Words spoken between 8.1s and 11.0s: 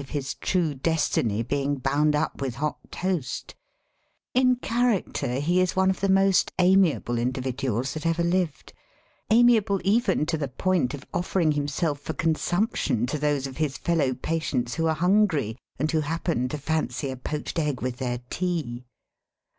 lived, amiable even to the point